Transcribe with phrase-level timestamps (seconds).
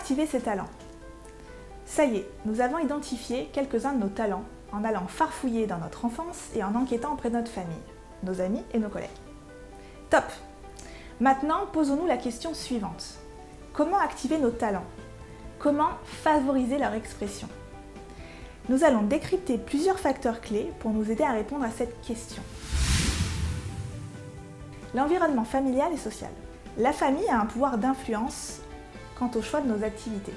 [0.00, 0.70] activer ces talents
[1.84, 6.06] Ça y est, nous avons identifié quelques-uns de nos talents en allant farfouiller dans notre
[6.06, 7.84] enfance et en enquêtant auprès de notre famille,
[8.22, 9.10] nos amis et nos collègues.
[10.08, 10.24] Top
[11.20, 13.18] Maintenant, posons-nous la question suivante.
[13.74, 14.86] Comment activer nos talents?
[15.58, 17.48] Comment favoriser leur expression?
[18.70, 22.42] Nous allons décrypter plusieurs facteurs clés pour nous aider à répondre à cette question.
[24.94, 26.30] L'environnement familial et social.
[26.78, 28.62] La famille a un pouvoir d'influence
[29.20, 30.32] quant au choix de nos activités.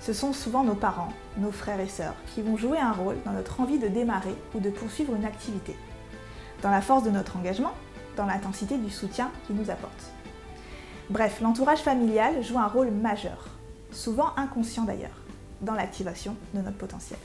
[0.00, 3.32] Ce sont souvent nos parents, nos frères et sœurs, qui vont jouer un rôle dans
[3.32, 5.76] notre envie de démarrer ou de poursuivre une activité,
[6.62, 7.72] dans la force de notre engagement,
[8.16, 10.12] dans l'intensité du soutien qu'ils nous apportent.
[11.10, 13.48] Bref, l'entourage familial joue un rôle majeur,
[13.92, 15.22] souvent inconscient d'ailleurs,
[15.60, 17.18] dans l'activation de notre potentiel.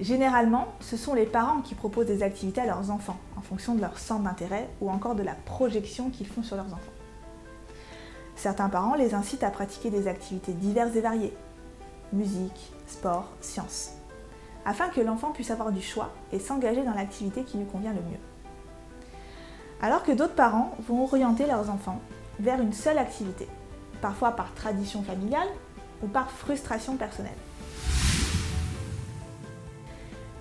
[0.00, 3.80] Généralement, ce sont les parents qui proposent des activités à leurs enfants, en fonction de
[3.80, 6.99] leur centre d'intérêt ou encore de la projection qu'ils font sur leurs enfants.
[8.40, 11.36] Certains parents les incitent à pratiquer des activités diverses et variées,
[12.14, 13.90] musique, sport, sciences,
[14.64, 18.00] afin que l'enfant puisse avoir du choix et s'engager dans l'activité qui lui convient le
[18.00, 18.18] mieux.
[19.82, 22.00] Alors que d'autres parents vont orienter leurs enfants
[22.38, 23.46] vers une seule activité,
[24.00, 25.48] parfois par tradition familiale
[26.02, 27.36] ou par frustration personnelle.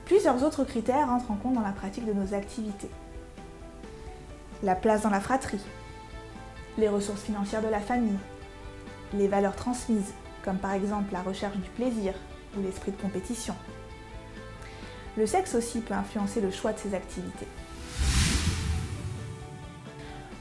[0.05, 2.91] Plusieurs autres critères entrent en compte dans la pratique de nos activités.
[4.63, 5.59] La place dans la fratrie,
[6.79, 8.17] les ressources financières de la famille,
[9.13, 10.13] les valeurs transmises,
[10.43, 12.13] comme par exemple la recherche du plaisir
[12.57, 13.53] ou l'esprit de compétition.
[15.17, 17.47] Le sexe aussi peut influencer le choix de ces activités.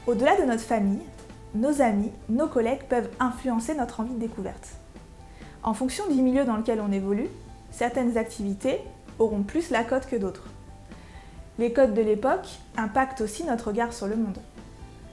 [0.07, 1.01] Au-delà de notre famille,
[1.53, 4.69] nos amis, nos collègues peuvent influencer notre envie de découverte.
[5.63, 7.27] En fonction du milieu dans lequel on évolue,
[7.71, 8.79] certaines activités
[9.19, 10.45] auront plus la cote que d'autres.
[11.57, 14.37] Les codes de l'époque impactent aussi notre regard sur le monde.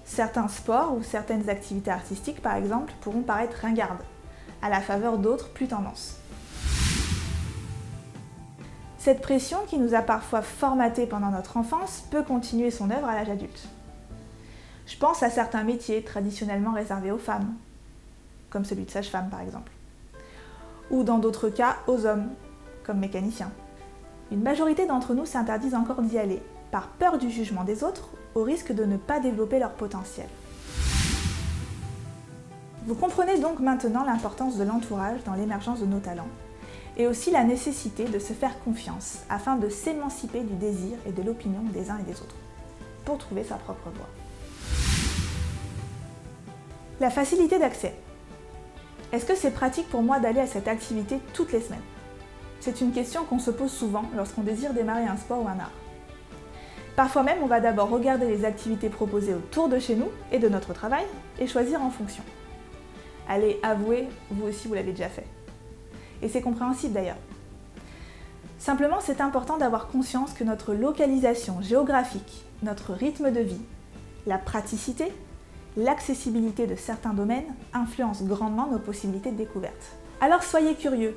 [0.06, 4.04] Certains sports ou certaines activités artistiques, par exemple, pourront paraître ringardes,
[4.62, 6.16] à la faveur d'autres plus tendances.
[8.98, 13.14] Cette pression qui nous a parfois formatés pendant notre enfance peut continuer son œuvre à
[13.14, 13.69] l'âge adulte.
[14.86, 17.54] Je pense à certains métiers traditionnellement réservés aux femmes,
[18.48, 19.72] comme celui de sage-femme par exemple,
[20.91, 22.28] ou dans d'autres cas aux hommes,
[22.84, 23.50] comme mécaniciens.
[24.31, 26.42] Une majorité d'entre nous s'interdisent encore d'y aller,
[26.76, 30.26] par peur du jugement des autres au risque de ne pas développer leur potentiel.
[32.84, 36.28] Vous comprenez donc maintenant l'importance de l'entourage dans l'émergence de nos talents
[36.98, 41.22] et aussi la nécessité de se faire confiance afin de s'émanciper du désir et de
[41.22, 42.37] l'opinion des uns et des autres
[43.06, 44.10] pour trouver sa propre voie.
[47.00, 47.94] La facilité d'accès.
[49.12, 51.81] Est-ce que c'est pratique pour moi d'aller à cette activité toutes les semaines?
[52.60, 55.72] C'est une question qu'on se pose souvent lorsqu'on désire démarrer un sport ou un art.
[56.96, 60.48] Parfois même, on va d'abord regarder les activités proposées autour de chez nous et de
[60.48, 61.04] notre travail
[61.38, 62.22] et choisir en fonction.
[63.28, 65.26] Allez, avouez, vous aussi vous l'avez déjà fait.
[66.22, 67.18] Et c'est compréhensible d'ailleurs.
[68.58, 73.60] Simplement, c'est important d'avoir conscience que notre localisation géographique, notre rythme de vie,
[74.26, 75.12] la praticité,
[75.76, 79.92] l'accessibilité de certains domaines influencent grandement nos possibilités de découverte.
[80.22, 81.14] Alors soyez curieux,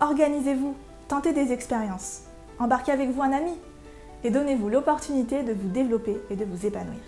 [0.00, 0.76] organisez-vous,
[1.08, 2.22] tentez des expériences,
[2.60, 3.52] embarquez avec vous un ami,
[4.24, 7.00] et donnez-vous l'opportunité de vous développer et de vous épanouir.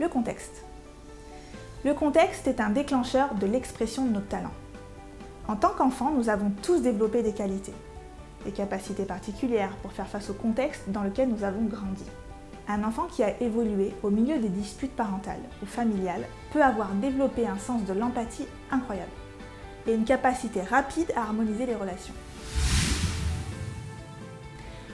[0.00, 0.64] Le contexte.
[1.84, 4.54] Le contexte est un déclencheur de l'expression de nos talents.
[5.46, 7.74] En tant qu'enfant, nous avons tous développé des qualités,
[8.44, 12.04] des capacités particulières pour faire face au contexte dans lequel nous avons grandi.
[12.68, 17.46] Un enfant qui a évolué au milieu des disputes parentales ou familiales peut avoir développé
[17.46, 19.10] un sens de l'empathie incroyable
[19.86, 22.14] et une capacité rapide à harmoniser les relations.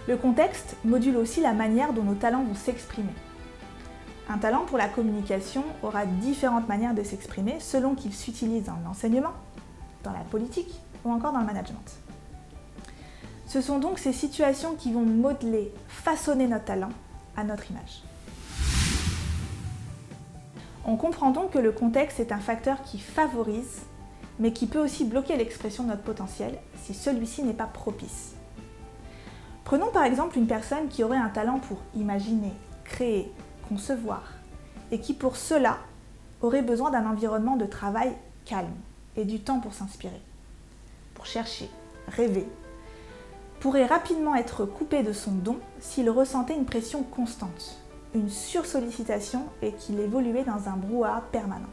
[0.06, 3.14] Le contexte module aussi la manière dont nos talents vont s'exprimer.
[4.28, 9.32] Un talent pour la communication aura différentes manières de s'exprimer selon qu'il s'utilise dans l'enseignement,
[10.02, 11.98] dans la politique ou encore dans le management.
[13.46, 16.90] Ce sont donc ces situations qui vont modeler, façonner notre talent
[17.34, 18.02] à notre image.
[20.84, 23.80] On comprend donc que le contexte est un facteur qui favorise,
[24.38, 28.33] mais qui peut aussi bloquer l'expression de notre potentiel si celui-ci n'est pas propice.
[29.64, 32.52] Prenons par exemple une personne qui aurait un talent pour imaginer,
[32.84, 33.32] créer,
[33.66, 34.34] concevoir,
[34.90, 35.78] et qui pour cela
[36.42, 38.12] aurait besoin d'un environnement de travail
[38.44, 38.74] calme
[39.16, 40.20] et du temps pour s'inspirer,
[41.14, 41.70] pour chercher,
[42.08, 42.46] rêver,
[43.60, 47.78] pourrait rapidement être coupé de son don s'il ressentait une pression constante,
[48.14, 51.70] une sursollicitation et qu'il évoluait dans un brouhaha permanent.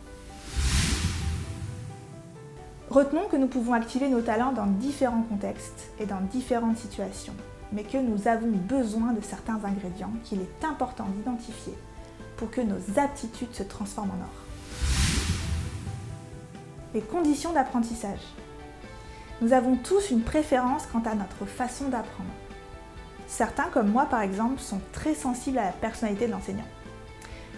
[2.89, 7.35] Retenons que nous pouvons activer nos talents dans différents contextes et dans différentes situations
[7.71, 11.75] mais que nous avons besoin de certains ingrédients qu'il est important d'identifier
[12.37, 14.41] pour que nos aptitudes se transforment en or.
[16.93, 18.19] Les conditions d'apprentissage.
[19.41, 22.29] Nous avons tous une préférence quant à notre façon d'apprendre.
[23.27, 26.67] Certains, comme moi par exemple, sont très sensibles à la personnalité de l'enseignant.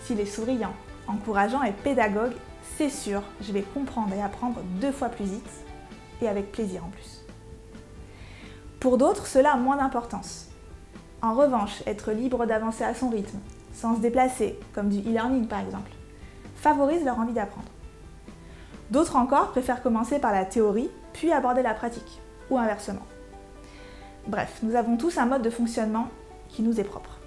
[0.03, 0.73] S'il est souriant,
[1.07, 2.35] encourageant et pédagogue,
[2.77, 5.49] c'est sûr, je vais comprendre et apprendre deux fois plus vite
[6.21, 7.22] et avec plaisir en plus.
[8.83, 10.49] Pour d'autres, cela a moins d'importance.
[11.21, 13.39] En revanche, être libre d'avancer à son rythme,
[13.73, 15.89] sans se déplacer, comme du e-learning par exemple,
[16.57, 17.69] favorise leur envie d'apprendre.
[18.91, 22.19] D'autres encore préfèrent commencer par la théorie, puis aborder la pratique,
[22.49, 23.07] ou inversement.
[24.27, 26.09] Bref, nous avons tous un mode de fonctionnement
[26.49, 27.19] qui nous est propre.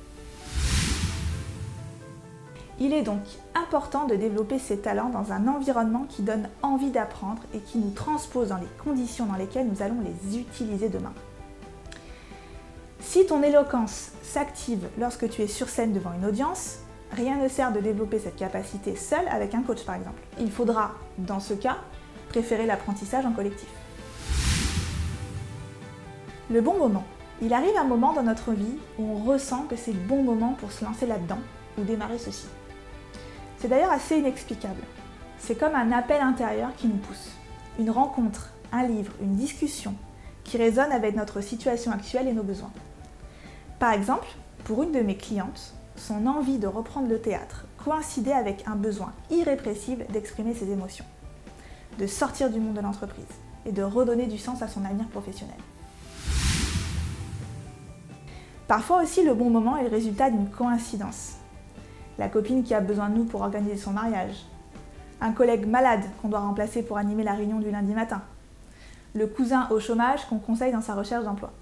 [2.78, 3.22] Il est donc
[3.54, 7.92] important de développer ces talents dans un environnement qui donne envie d'apprendre et qui nous
[7.92, 11.14] transpose dans les conditions dans lesquelles nous allons les utiliser demain.
[13.08, 16.80] Si ton éloquence s'active lorsque tu es sur scène devant une audience,
[17.12, 20.20] rien ne sert de développer cette capacité seule avec un coach par exemple.
[20.40, 21.76] Il faudra, dans ce cas,
[22.30, 23.68] préférer l'apprentissage en collectif.
[26.50, 27.04] Le bon moment.
[27.40, 30.54] Il arrive un moment dans notre vie où on ressent que c'est le bon moment
[30.54, 31.38] pour se lancer là-dedans
[31.78, 32.48] ou démarrer ceci.
[33.58, 34.82] C'est d'ailleurs assez inexplicable.
[35.38, 37.30] C'est comme un appel intérieur qui nous pousse.
[37.78, 39.94] Une rencontre, un livre, une discussion
[40.42, 42.72] qui résonne avec notre situation actuelle et nos besoins.
[43.78, 44.28] Par exemple,
[44.64, 49.12] pour une de mes clientes, son envie de reprendre le théâtre coïncidait avec un besoin
[49.30, 51.04] irrépressible d'exprimer ses émotions,
[51.98, 53.24] de sortir du monde de l'entreprise
[53.66, 55.56] et de redonner du sens à son avenir professionnel.
[58.66, 61.34] Parfois aussi, le bon moment est le résultat d'une coïncidence.
[62.18, 64.46] La copine qui a besoin de nous pour organiser son mariage.
[65.20, 68.22] Un collègue malade qu'on doit remplacer pour animer la réunion du lundi matin.
[69.14, 71.52] Le cousin au chômage qu'on conseille dans sa recherche d'emploi.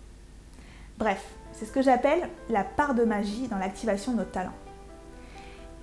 [0.96, 1.24] Bref,
[1.54, 4.52] c'est ce que j'appelle la part de magie dans l'activation de notre talent.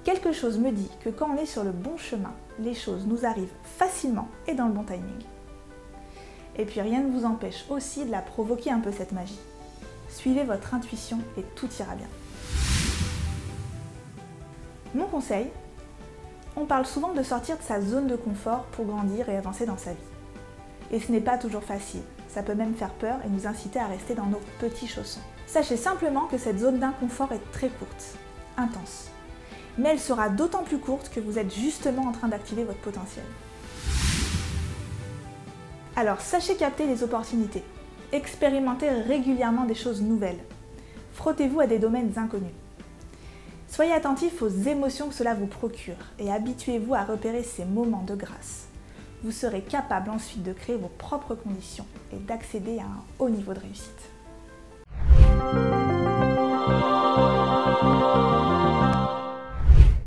[0.03, 3.25] Quelque chose me dit que quand on est sur le bon chemin, les choses nous
[3.25, 5.23] arrivent facilement et dans le bon timing.
[6.57, 9.39] Et puis rien ne vous empêche aussi de la provoquer un peu cette magie.
[10.09, 12.07] Suivez votre intuition et tout ira bien.
[14.93, 15.47] Mon conseil,
[16.57, 19.77] on parle souvent de sortir de sa zone de confort pour grandir et avancer dans
[19.77, 19.99] sa vie.
[20.91, 22.01] Et ce n'est pas toujours facile,
[22.33, 25.21] ça peut même faire peur et nous inciter à rester dans nos petits chaussons.
[25.47, 28.15] Sachez simplement que cette zone d'inconfort est très courte,
[28.57, 29.09] intense.
[29.77, 33.25] Mais elle sera d'autant plus courte que vous êtes justement en train d'activer votre potentiel.
[35.95, 37.63] Alors sachez capter les opportunités.
[38.13, 40.39] Expérimentez régulièrement des choses nouvelles.
[41.13, 42.53] Frottez-vous à des domaines inconnus.
[43.67, 48.15] Soyez attentif aux émotions que cela vous procure et habituez-vous à repérer ces moments de
[48.15, 48.70] grâce.
[49.23, 53.53] Vous serez capable ensuite de créer vos propres conditions et d'accéder à un haut niveau
[53.53, 54.09] de réussite.